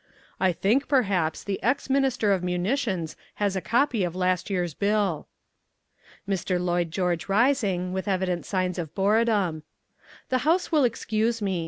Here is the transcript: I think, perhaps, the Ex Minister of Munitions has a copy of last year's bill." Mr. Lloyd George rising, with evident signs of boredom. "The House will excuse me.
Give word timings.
I 0.39 0.51
think, 0.51 0.87
perhaps, 0.87 1.43
the 1.43 1.61
Ex 1.61 1.87
Minister 1.87 2.31
of 2.31 2.43
Munitions 2.43 3.15
has 3.35 3.55
a 3.55 3.61
copy 3.61 4.03
of 4.03 4.15
last 4.15 4.49
year's 4.49 4.73
bill." 4.73 5.27
Mr. 6.27 6.59
Lloyd 6.59 6.89
George 6.89 7.29
rising, 7.29 7.93
with 7.93 8.07
evident 8.07 8.43
signs 8.47 8.79
of 8.79 8.95
boredom. 8.95 9.61
"The 10.29 10.39
House 10.39 10.71
will 10.71 10.85
excuse 10.85 11.39
me. 11.39 11.59